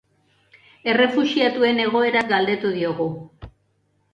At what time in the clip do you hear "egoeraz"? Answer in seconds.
1.85-2.25